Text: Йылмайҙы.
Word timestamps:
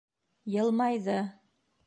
Йылмайҙы. 0.53 1.19